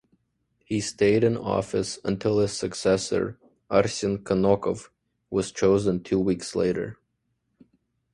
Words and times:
He 0.65 0.81
stayed 0.81 1.23
in 1.23 1.37
office 1.37 1.99
until 2.03 2.39
his 2.39 2.53
successor, 2.53 3.37
Arsen 3.69 4.23
Kanokov 4.23 4.89
was 5.29 5.51
chosen 5.51 6.01
two 6.01 6.19
weeks 6.19 6.55
later. 6.55 6.97